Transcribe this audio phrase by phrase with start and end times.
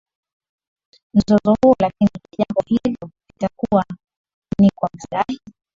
[1.13, 3.85] mzozo huo Lakini jee jambo hilo litakuwa
[4.59, 5.39] ni kwa maslahi